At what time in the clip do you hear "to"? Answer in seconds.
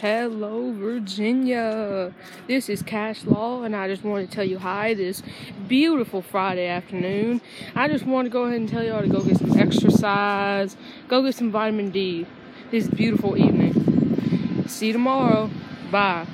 4.28-4.34, 8.26-8.30, 9.02-9.08